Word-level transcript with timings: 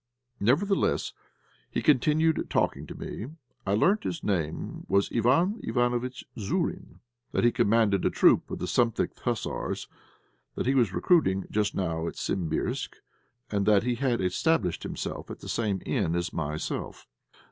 Nevertheless, 0.39 1.13
he 1.69 1.83
continued 1.83 2.47
talking 2.49 2.87
to 2.87 2.95
me. 2.97 3.27
I 3.67 3.75
learnt 3.75 4.01
that 4.01 4.07
his 4.09 4.23
name 4.23 4.83
was 4.89 5.09
Iván 5.09 5.63
Ivánovitch 5.63 6.23
Zourine, 6.39 7.01
that 7.33 7.43
he 7.43 7.51
commanded 7.51 8.03
a 8.03 8.09
troop 8.09 8.49
in 8.49 8.57
the 8.57 8.65
th 8.65 9.19
Hussars, 9.19 9.87
that 10.55 10.65
he 10.65 10.73
was 10.73 10.91
recruiting 10.91 11.45
just 11.51 11.75
now 11.75 12.07
at 12.07 12.15
Simbirsk, 12.15 12.95
and 13.51 13.67
that 13.67 13.83
he 13.83 13.93
had 13.93 14.21
established 14.21 14.81
himself 14.81 15.29
at 15.29 15.41
the 15.41 15.47
same 15.47 15.83
inn 15.85 16.15
as 16.15 16.33
myself. 16.33 17.05